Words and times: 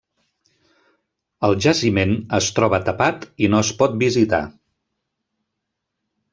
El 1.47 1.53
jaciment 1.65 2.15
es 2.39 2.49
troba 2.61 2.81
tapat 2.89 3.29
i 3.47 3.53
no 3.55 3.63
es 3.69 3.73
pot 3.83 3.95
visitar. 4.07 4.43